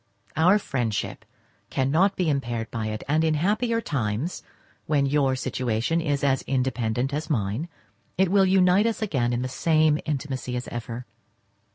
[0.35, 1.25] Our friendship
[1.69, 4.41] cannot be impaired by it, and in happier times,
[4.87, 7.69] when your situation is as independent as mine,
[8.17, 11.05] it will unite us again in the same intimacy as ever.